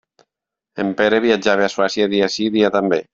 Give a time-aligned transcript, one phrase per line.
[0.83, 3.01] En Pere viatjava a Suècia dia sí, dia també.